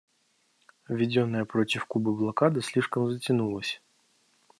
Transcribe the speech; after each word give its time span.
Введенная 0.87 1.45
против 1.45 1.85
Кубы 1.85 2.11
блокада 2.15 2.63
слишком 2.63 3.11
затянулась. 3.11 3.83